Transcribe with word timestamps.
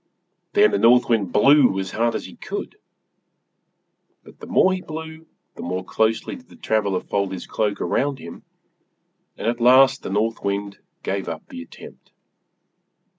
Then 0.53 0.71
the 0.71 0.79
North 0.79 1.07
Wind 1.07 1.31
blew 1.31 1.77
as 1.77 1.91
hard 1.91 2.15
as 2.15 2.25
he 2.25 2.35
could, 2.35 2.75
but 4.23 4.39
the 4.39 4.47
more 4.47 4.73
he 4.73 4.81
blew 4.81 5.27
the 5.55 5.61
more 5.61 5.83
closely 5.85 6.35
did 6.35 6.49
the 6.49 6.55
traveler 6.55 7.01
fold 7.01 7.31
his 7.31 7.45
cloak 7.45 7.79
around 7.79 8.17
him; 8.17 8.41
and 9.37 9.45
at 9.47 9.61
last 9.61 10.01
the 10.01 10.09
North 10.09 10.43
Wind 10.43 10.79
gave 11.03 11.29
up 11.29 11.49
the 11.49 11.61
attempt. 11.61 12.11